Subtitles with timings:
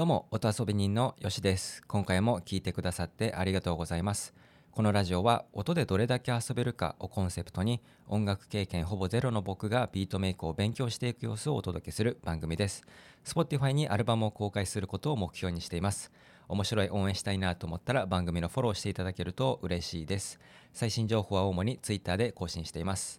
[0.00, 1.82] どうも音遊び人のよしです。
[1.86, 4.32] 今回も聞いてくださってありがとうございます。
[4.70, 12.82] このラジオは音でどれだけ遊べるかをコンセプトに音楽経験ほぼゼロの僕がビートメイクを勉強していく様子をお届けする番組です。
[13.26, 16.10] Spotify にアルバムを公開することを目標にしています。
[16.48, 20.40] 面白い応援したいなと思ったら番組のフォローしていただけると嬉しいです。
[20.72, 23.18] 最新情報は主に Twitter で更新しています。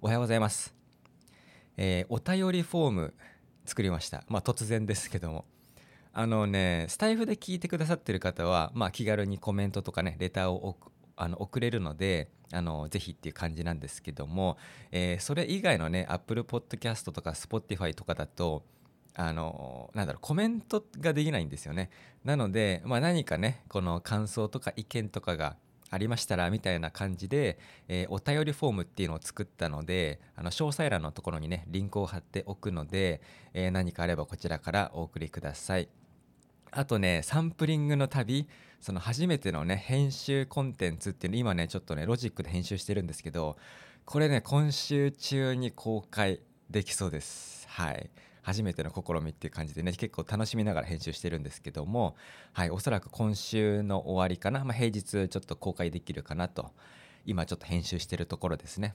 [0.00, 0.76] おはようございます、
[1.76, 3.14] えー、お便りフォーム
[3.66, 4.22] 作りました。
[4.28, 5.44] まあ突然ですけども。
[6.12, 10.76] あのねスタイフで聞いてくださってる方は、まあ、気軽にコメントとかねレターを
[11.16, 14.56] あの送れるのであのぜひっていう感じなんですけども、
[14.90, 18.64] えー、それ以外のね Apple Podcast とか Spotify とかだと
[19.14, 21.90] あのなんだろうコメントができないんですよね
[22.24, 25.56] なので、まあ、何かねこの感想とか意見とかが
[25.90, 33.20] ありましたらみたいな感じで、えー、お便りフォームっていうのを作ったのであの詳細欄のところにねリンクを貼っておくので、
[33.52, 35.88] えー、何かあればこちらからお送りください。
[36.72, 38.48] あとねサンプリングの旅
[38.80, 43.56] その初めてのね編集コンテンツっていうの今ねちょっとねロジックで編集してるんですけど
[44.04, 46.40] これね今週中に公開
[46.70, 47.66] できそうです。
[47.68, 48.10] はい。
[48.42, 52.16] 初めての試みっていう感じでね結構楽しみながら編集してるんですけども
[52.52, 56.70] はいおそらく今週の終わりかな、まあ、平日ちょっと公開できるかなと
[57.26, 58.94] 今ちょっと編集してるところですね。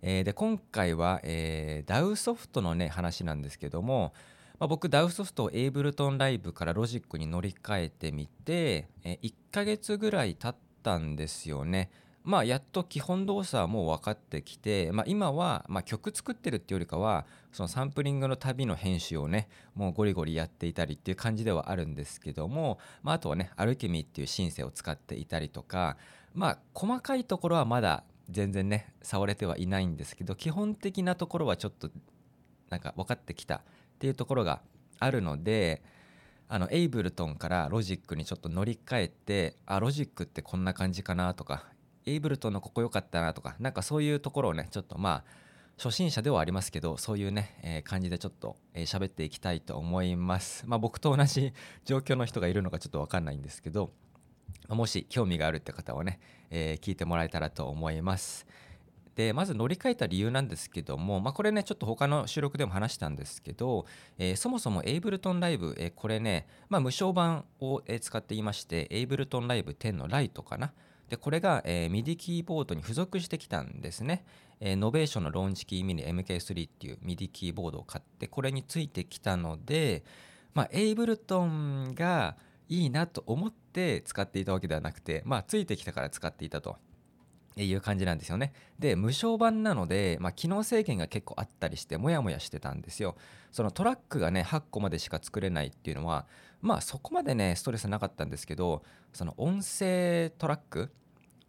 [0.00, 4.12] えー、で今回は、えー、DAW ソフトのね話なんですけども
[4.58, 11.90] まあ、僕 DAW ソフトをエイブルトンライブからロジックに乗り換えてみて、え1ヶ月ぐらい経ったんですよね。
[12.24, 25.96] まあ、やっと基本動作はもう分かってきて、まあ、今はま曲作ってるっていうよりかはそのサンプリングの旅の編集をねもうゴリゴリやっていたりっていう感じではあるんですけども、まあ、あとはねアルケミーっていうシンセを使っていたりとか
[26.34, 31.88] まあ細かいところはまだ全然ね触れてはいないんですけど基本的なところはちょっと
[32.68, 33.62] なんか分かってきた
[33.98, 34.60] っていうところが
[35.00, 35.82] あるので
[36.48, 41.64] あのエイブルトンからロジックにちょっと乗り換えてあロジックってこんな感じかなとか
[42.06, 50.64] エイブルトンのここ良かったなとかなんかそういうところをねちょっとまあ初心者ではありますけどそういうね、えー、感じでちょっと喋、えー、っていきたいと思います。
[50.66, 51.52] まあ僕と同じ
[51.84, 53.92] 状況の人がいるのかちょっと分かんないんですけど
[54.68, 56.20] もし興味があるって方はね、
[56.50, 58.46] えー、聞いてもらえたらと思います。
[59.18, 63.84] でまず乗り換えた理由なんですけども、まあ、これねちょっと他の収録でも話したんですけど、
[64.16, 70.72] えー、そもそも Ableton Live、えー、これね、まあ、無償版を使っていまして Ableton Live 10の Lite かな。
[71.08, 74.24] でこれが、えー、MIDI キーボードに付属してきたんですね、
[74.60, 80.04] えー、 Novation の Launchkey Mini MK3 っていう MIDI キーボードを買ってこれについてきたので、
[80.54, 82.36] まあ、エイブルトンが
[82.68, 86.76] いいなと思って使っていたわけではなくて、まあ、ついてきたから使っていたと。
[87.64, 88.52] いう感じなんですよね。
[88.78, 93.16] で無償版なので、まあ、機能制限が結構あったりしてモヤモヤしてたんですよ。
[93.50, 96.26] そのトラックがね8個までしか作れないっていうのは
[96.60, 98.82] まあそこまでねストレスなかったんですけど
[99.12, 100.90] その音声トラック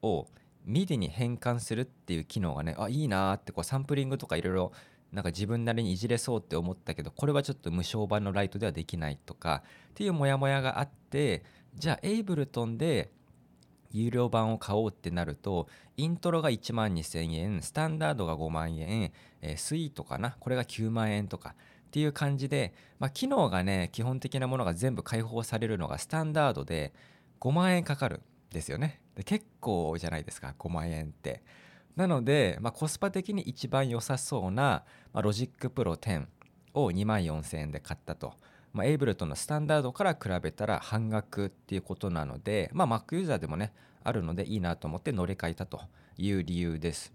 [0.02, 0.28] を
[0.68, 4.72] MIDI に変換するっていう機能がねあいいなってこうサンプリングとかいろいろ
[5.12, 11.44] なんか自分なりにいじれそうって思ったけどこれはちょっと無償版のライトではできないとかっていうモヤモヤがあって
[11.76, 13.10] じゃあエイブルトンで
[13.92, 15.68] 有料版を買おうってなると
[15.98, 19.12] イントロが1万2000円スタンダードが5万円、
[19.42, 21.56] えー、スイートかなこれが9万円とか
[21.88, 26.94] っていう感じで、まあ、機能がね基本的なものが全部開放されるのがスタンダードで
[27.40, 31.44] 5万円かかるんですよね結構じゃないですか5万円って
[31.96, 36.28] なので、まあ、コスパ的に一番良さそうな、まあ、 Logic Pro 10
[36.74, 38.36] を2万4000円で買ったと。
[38.74, 45.82] まあ、 Ableton の Standard から比べたら半額っていうことなので、まあ、Mac ユーザーでもねあるのでいいなと思って乗り換えたと
[46.18, 47.14] いう理由です。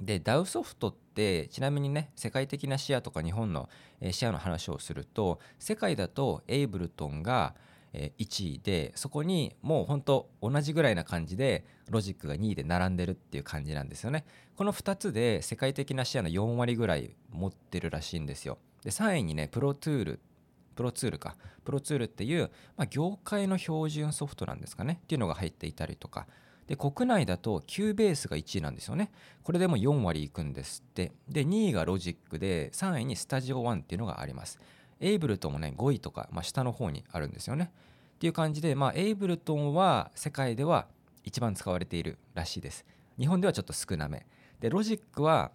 [0.00, 3.68] で DAW ソフトってちなみにね世界的なシェアとか日本の
[4.10, 7.54] シェアの話をすると世界だと Ableton が
[7.92, 14.24] 1位でそこにもうほんと同じぐらいな感じでロジックが2位で並んでるっていう感じなんですよね
[14.56, 21.36] この2つで世界的なシェアの4割ぐらい持ってるらしいんですよで3位にね Pro Tool、Pro Tools か。
[21.64, 24.98] Pro Tools っていう、まあ、業界の標準ソフトなんですかね。
[25.04, 26.26] っていうのが入っていたりとか。
[26.66, 29.12] で国内だと Q ベースが1位なんですよね。
[29.44, 31.12] これでも4割いくんですって。
[31.28, 34.58] で2位がロジックで3位にスタジオ1っていうのがあります。
[34.98, 37.70] Ableton もね5位とか、まあ、下の方にあるんですよね。
[38.16, 40.88] っていう感じで、まあ、 Ableton は世界では
[41.22, 42.84] 一番使われているらしいです。
[43.18, 44.26] 日本ではちょっと少なめ。
[44.58, 45.52] でロジックは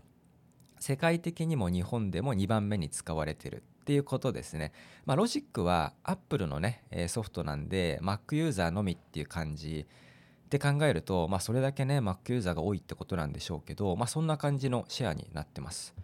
[0.80, 3.58] 世界的にも日本でも2番目に使われてる。
[3.58, 4.74] っていうことですね。
[5.06, 9.88] まあ、ロジックは Apple のね、ソフトなんで Mac ユーザーのみっていう感じ
[10.50, 15.96] で考えると、まあ、それだけね Mac ユーザーが多いってことなんでしょうけど、まあ、そんな感じのシェアになってます。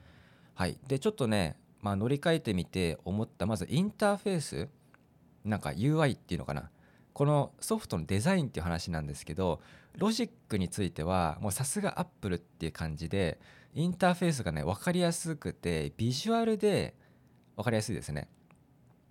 [0.55, 4.69] はい、でちょっとね、まあ、乗り換えてみて思ったまずインターフェース
[5.43, 6.69] なんか UI っていうのかな
[7.11, 9.59] このソフトのデザインっていう話なんですけど
[9.97, 13.39] ロジックについてはもうさすが Apple っていう感じで
[13.73, 16.95] インターフェースがね分かりやすくてビジュアルで
[17.55, 18.27] 分かりやすいですね。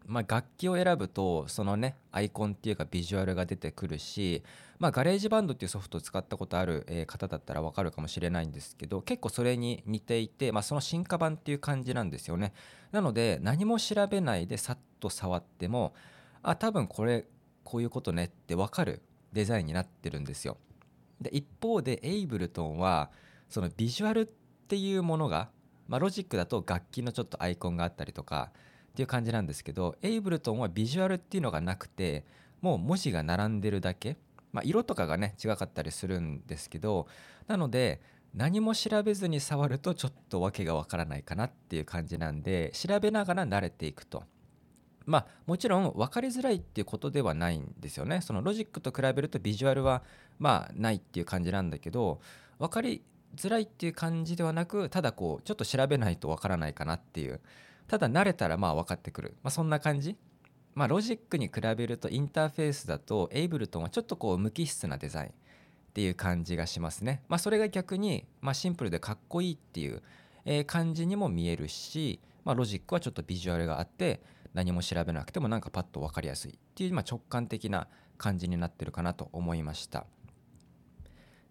[0.04, 4.42] まあ、楽器を選ぶとそのねアイコンっていうかビジュアルが出てくるし、
[4.80, 12.52] まあ、 GarageBand っていうソフトを使ったことある方だったら分かるかもしれないんですけど結構それに似ていて、まあ、その進化版っていう感じなんですよね
[12.90, 15.94] なので何も調べないでさっと触っても
[16.42, 17.24] あ多分これ
[17.62, 19.02] こういうことねって分かる
[19.32, 20.58] デザインになってるんですよ
[21.20, 23.10] で一方でエイブルトンは
[23.48, 24.26] そのビジュアルっ
[24.72, 25.50] ていうものが、
[25.88, 28.50] まあ、ロジックだと楽器のちょっとアイコンがあったりとか
[28.92, 32.24] っていう感じなんですけどエイブルトンはビジュアルっていうのがなくて
[32.60, 34.16] もう文字が並んでるだけ、
[34.52, 37.06] まあ、色とかがね違かったりするんですけど
[37.46, 38.00] なので
[38.34, 44.24] 何も調べずに触るとちょっと訳がわからないかなっていう感じなんで調べながら慣れていくと。
[45.04, 48.20] まあもちろん分かりづらいっていうことではないんですよね。
[48.20, 50.02] そのロジックと比べるとビジュアルは
[50.38, 52.20] まあないっていう感じなんだけど
[52.58, 53.02] 分かり
[53.36, 57.40] づらいっていう感じではなくただこうちょっと調べないと分からないかなっていう。
[57.88, 60.16] ただ慣れたらまあ分かってくる、まあ、そんな感じ。
[60.74, 65.32] まあロジックに比べるとインターフェースだとエイブルトンはちょっとこう無機質なデザインっ
[65.92, 67.22] ていう感じがしますね。
[67.28, 70.02] まあそれが逆にまあシンプルでかっこいいっていう
[70.66, 74.22] 感じにも見えるしまあロジックはちょっとビジュアルがあって
[74.54, 80.06] 何も調べなくてもなんかパッと分かりやすいっていうまあ直感的な感じになってるかなと思いました。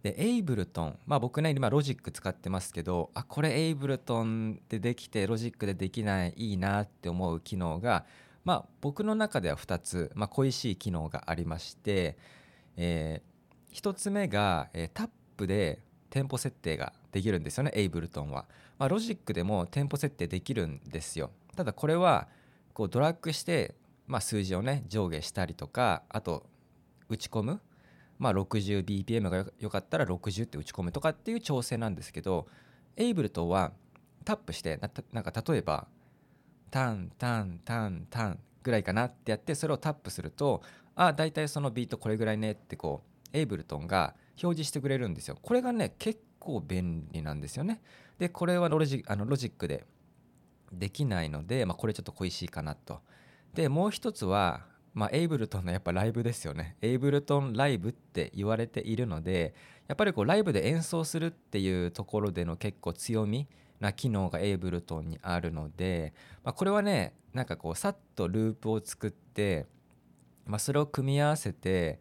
[0.04, 1.00] で Ableton。
[1.06, 8.06] まあ僕ね今ロジック使ってますけどあこれ Ableton でできてロジックでできないいいなって思う機能が
[8.44, 12.18] まあ僕の中では2つ、まあ、恋しい機能がありまして、
[12.78, 18.46] えー、1つ目が、えー、タップで店舗設定ができるんですよねエイブルトンは、
[18.80, 21.32] まあ、ロジックでも店舗設定できるんですよ。
[21.56, 22.28] ただこれは
[22.74, 23.76] こうドラッグして、
[24.08, 26.48] まあ、数字をね上下したりとかあと
[27.10, 27.62] 打ち込む
[28.22, 32.46] まあ、60bpm が良かったら60って打ち込むとかっていう調整なんですけど
[32.96, 33.72] エイブルトは
[34.24, 34.80] タップして
[35.12, 35.88] なんか例えば
[36.70, 40.62] タンタンタンタンぐらいかなってやってそれをタップすると
[40.96, 43.02] あ大体そのビートこれぐらいねってこ
[43.34, 45.36] うエイブルトンが表示してくれるんですよ。
[45.42, 47.82] これがね結構便利なんですよね。
[48.20, 49.84] でこれはロジあのロジックで
[50.72, 53.02] できないので、まあ、これちょっと恋しいかなと。
[53.56, 54.62] でもう一つは
[54.94, 56.76] まあ、エイブルトンのやっぱライブですよね。
[56.82, 59.54] エイブルトンライブって言われているので、
[59.88, 63.48] やっぱりこうライブで演奏するっていうところでの結構強み
[63.80, 69.66] な機能がエイブルトンにあるので、まあ、これはね、なんかこうさっとループを作って、
[70.46, 72.00] まあ、それを組み合わせて、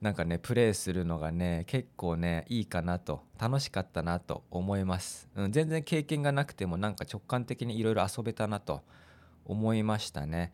[0.00, 5.30] なんかね、プレイするのがね、結構ね、いいかなと、楽しかったなと思います。
[5.34, 8.82] うん、全然経験がなくても、なんか直感的にいろいろ遊べたなと
[9.46, 10.52] 思いましたね。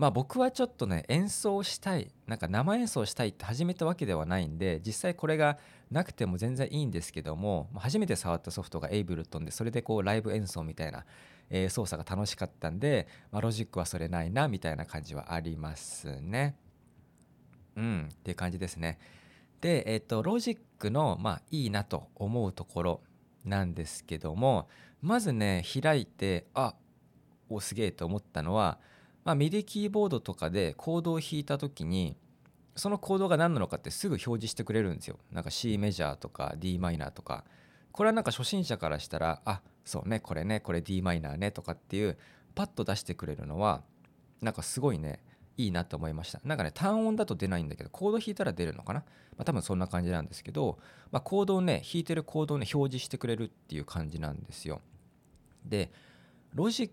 [0.00, 5.58] まあ僕はちょっとね演奏したいなんか生演奏したいって始めたわけではないんで実際これが
[5.90, 11.04] なくても全然いいんですけども初めて触ったソフトがエイブルトンでそれでこうライブ演奏みたいな、
[11.50, 16.56] え、操作が楽しかったんで、まあ、ロジックはそれないなみたいな感じはありますね。
[17.76, 18.98] うんっていう感じですね。
[19.60, 23.00] で、えっ、ー、とロジックのまあいいなと思うところ
[23.44, 24.66] なんですけども
[25.02, 26.74] まずね開いてあ
[27.50, 28.78] おすげえと思ったのは
[29.30, 32.16] まあ、ミディキーボードとかでコードを弾いた時に
[32.74, 35.20] そのコードが何なのかってすぐ表示してくれるんですよ。
[35.30, 37.44] なんか C メジャーとか d マイナーとか。
[37.92, 42.18] これはなんか初心者からしたらあそうねこれねこれ d マイナーねとかっていう
[42.56, 43.82] パッと出してくれるのは
[44.40, 45.20] なんかすごいね
[45.56, 46.40] いいなと思いました。
[46.44, 49.00] なんかね単音だと出ないんだけどコード弾いたら出るのかな、
[49.36, 50.80] まあ、多分そんな感じなんですけど、
[51.12, 54.80] まあ、コードをね弾いてるコードをね表示してくれるっていう感じなんですよ。
[55.64, 55.92] で
[56.52, 56.90] ロジッ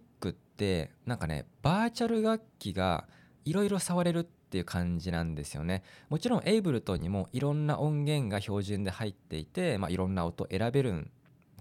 [0.58, 3.08] ってなんかねバーチャル楽器が
[3.46, 5.84] いろいろ触れるっていう感じなんですよね。
[6.10, 11.12] もちろんエイブルトンにもいろんな音源が標準で入っていて、まあ、いろんな音選べるん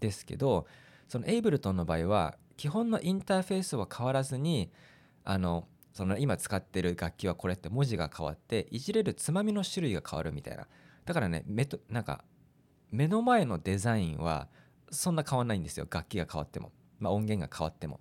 [0.00, 0.66] ですけど
[1.08, 4.70] そのエイブルトンの場合は基本のインターフェースは変わらずに
[5.24, 10.66] あのその今使ってる楽器はこれって文字が変わっていじれるつまみの種類が変わるみたいな。
[11.04, 12.24] だからね目となんか
[12.90, 14.48] 目の前のデザインは
[14.90, 15.86] そんな変わんないんですよ。
[15.90, 18.00] 楽器が変わっても、まあ、音源が変わっても。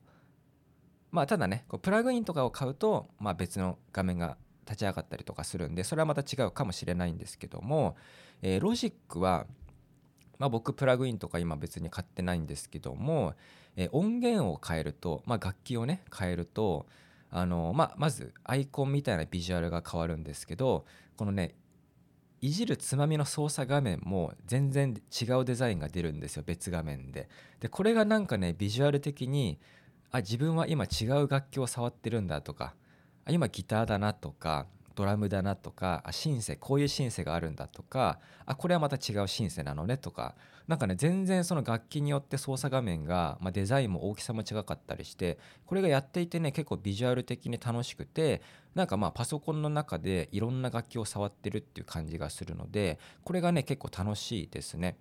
[1.15, 7.95] まあただねこうプラグインとかを買うと、まあ、別の画面が立ち上がったりとかするんでそれはまた違うかもしれないんですけども、
[8.41, 9.45] えー、ロジックは、
[10.39, 13.33] まあ、僕プラグインとか今別に買ってないんですけども、
[13.77, 16.85] えー、音源を変えると、まあ、楽器をね変えると
[17.31, 20.83] あの、まあ、まずアイコンみたいなビジュアルが変わるんですけど
[21.15, 21.55] このね
[22.41, 27.29] いじるつまみの操作画面も全然違うデザインが出るんですよ別画面で。
[27.61, 29.57] でこれがなんかねビジュアル的に
[30.11, 32.75] あ自分は今違う楽器を触ってるんだとか
[33.25, 40.35] あ今ギターだなとかドラムだなとかあシンセこういうシンセがあるんだとかあこれはまた違うシンセなのねとか
[40.67, 48.41] なんかね全然その楽器によって操作画面が、まあ、デザインも大きさも違かったりしてこれがやっていてね結構ビジュアル的に楽しくて
[48.73, 54.97] なんかまあパソコンの中でいろんな楽器を触ってるっていう感じがするのでこれがね結構楽しいですね。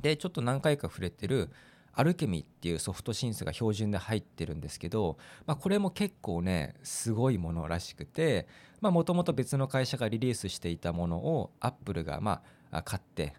[0.00, 1.50] でちょっと何回か触れてる
[1.94, 8.46] Alchemy っていうソフトシンセが標準で入ってるんですけど、まあ、これも結構ねすごいものらしくて
[8.80, 13.34] もともと別の会社がリリースしていたものをアップルがまあ買って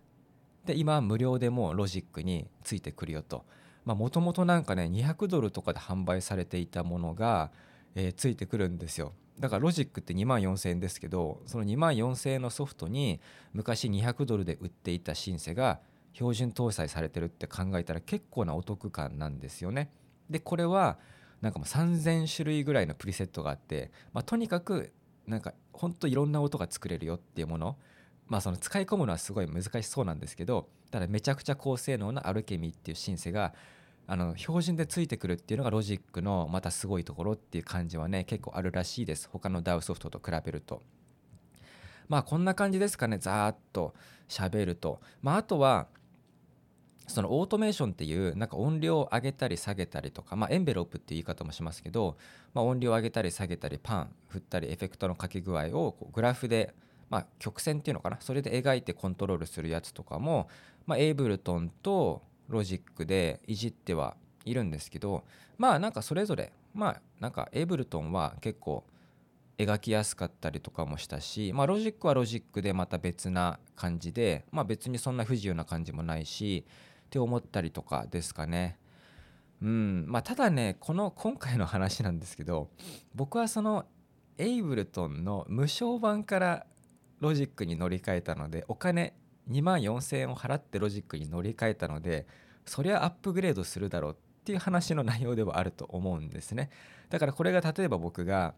[0.65, 3.43] で今無料でもロジックについてくるよと。
[3.85, 7.51] もともとなんかね200ドルとかで販売されていたものが、
[7.95, 9.11] えー、ついてくるんですよ。
[9.39, 13.19] だからロジックって2万4000円ですけどその2万4000円のソフトに
[13.51, 15.79] 昔200ドルで売っていたシンセが
[16.13, 19.91] 標準搭載されてるって考えたら結構なお得感なんですよね。
[20.29, 20.97] でこれは
[21.41, 24.93] なんかもう3,000種類ぐらいのプリセットがあって、まあ、とにかく
[25.27, 27.77] なんかほんといろんな音が作れるよっていうもの。
[28.27, 33.53] まあその使い込むのはすごい難しそうなんですけどただめちゃくちゃ高性能なアルケミーっていうシンセが
[34.07, 39.29] あの標準でついてくるっていうのがロジックのまたすごいところっていう感じはね結構あるらしいです。
[39.31, 40.81] 他の DAW ソフトと比べると。
[42.07, 43.17] まあこんな感じですかね。
[43.17, 43.93] ざーっと
[44.27, 45.01] 喋ると。
[45.21, 45.87] まああとは
[47.07, 52.17] そのオートメーションっていうなんか音量を上げたり下げたりとか、まあ、エンベロープっていう言い方もしますけど、
[52.53, 56.73] まあ、音量を上げたり下げたりパン振ったりエフェクトのかけ具合をこうグラフで、
[57.09, 60.47] まあ、曲線っていうのかなそれで描いてコントロールするやつとかも、
[60.85, 65.23] まあ、 Ableton とロジックでいじってはいるんですけど
[65.57, 68.83] まあなんかそれぞれまあなんか Ableton は結構
[69.57, 76.65] 描きやすかったりとかもしたし、まあ、ロジックはロジックでまた別な感じで、まあ、別にそんな不自由な感じもないし
[77.13, 78.79] って思ったりとかですかね。
[79.61, 82.69] うんまあ、ただねこの今回の話なんですけど
[83.15, 83.85] 僕はその
[84.37, 86.65] Ableton の無償版から
[87.21, 89.15] ロジックに乗り換えたのでお金
[89.49, 92.27] 2万4,000円を払ってロジックに乗り換えたので
[92.65, 96.69] そりゃアップグレードするだろうっていう話の内容ではあると思うんですね
[97.09, 98.55] だからこれが例えば僕が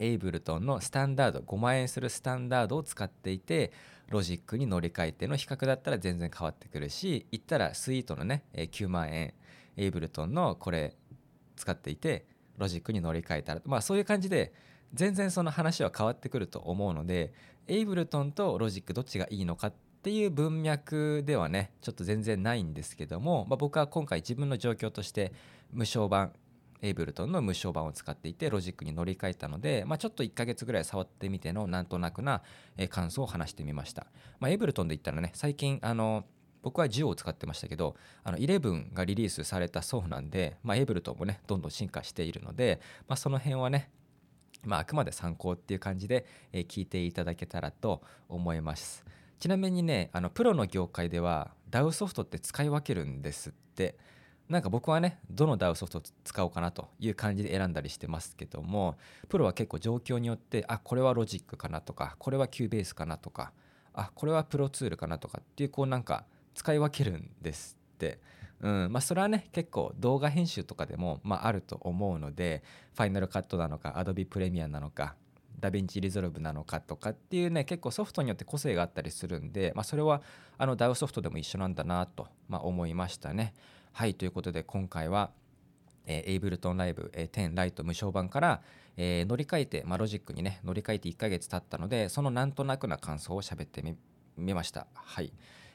[0.00, 3.72] Ableton のスタンダード5万円するスタンダードを使っていて
[4.08, 9.34] ロジックに乗り換えての比較だったら全然変わってくるし言ったらスイートのね9万円
[9.76, 10.96] Ableton のこれ
[11.56, 14.52] 使っていてロジックに乗り換えたらまあそういう感じで
[14.94, 17.32] 全然その話は変わってくると思うので
[17.66, 19.72] Ableton とロジックどっちがいいのかっ
[20.02, 25.32] ていう文脈ではねちょっと全然ないんですけども、まあ、僕は今回自分の状況として
[25.72, 26.32] 無償版
[26.82, 32.42] エイブルトンの無償版を使っていてロジックに乗り換えたので、まあ、ちょっと1ヶ月ぐらい触ってみてのなんとなくな
[32.90, 34.06] 感想を話してみました、
[34.40, 36.24] まあ、エイブルトンで言ったらね最近あの
[36.62, 43.90] 僕は10を使ってましたけどあの11がリリースされたそうなんで、まあ、エイブルトンもねどんどん進化しているので、まあ、その辺はね
[44.64, 49.04] まあ、あくまで参考っていう感じで、聞いていただけたらと思います。
[49.38, 53.96] ちなみにねあのプロの業界では DAW ソフトって使い分けるんですって。
[54.48, 58.96] なんか僕はねどの DAO ソフトを使おうかなという感じで選んだりしてますけども
[59.28, 63.52] プロは結構状況によってあこれはロジックかなとかこれは Cubase かなとか
[63.92, 66.24] あこれは Pro Tools かなとかっていうこうなんか
[66.54, 68.20] 使い分けるんですって
[68.60, 72.64] うんまあ、それはね結構動画編集とかでも、まあ、あると思うので
[72.96, 75.14] ファイナルカットなのか Adobe プレミアなのか
[75.60, 80.22] ダヴィンチリゾルブなのかとかっていうね結構ソフトによって個性があったりするんで、まあ、それは
[80.56, 83.54] あの DAO ソフトでも一緒なんだなと、まあ、思いましたね。
[83.98, 85.32] はいということで今回は、
[86.06, 88.62] えー、エイブルトンライブ、えー、10ライト無償版から、
[88.96, 93.82] えー、乗り換えて、まあ、ロジックにね乗り換えて1ヶ月経ったのでそのなんとなくな感想を喋って
[94.36, 94.86] みました。
[94.94, 95.32] はい。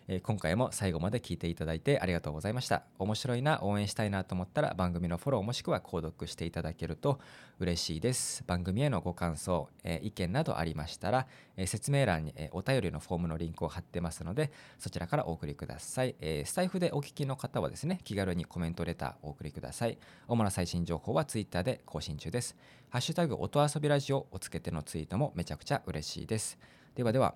[0.08, 2.84] えー、今回も最後まで聞いていただいてありがとうございました。
[3.00, 7.20] 面白いな応援したいなと思ったら番組のフォローもしくは購読していただけると
[7.60, 8.44] 嬉しいです。
[8.46, 19.98] 番組へのご感想、えー、意見などありましたら、えー、説明欄に、えお便りのフォームのリンクを貼ってますのでそちらからお送りください、えスタイフでお聞きの方はですね気軽にコメントレターお送りください。
[20.28, 22.56] 主な最新情報は Twitter で更新中です。
[22.90, 26.58] ハッシュタグ音遊びラジオをつけてのツイートもめちゃくちゃ嬉しいです。
[26.96, 27.36] ではでは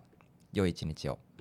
[0.54, 1.27] 良い一日を。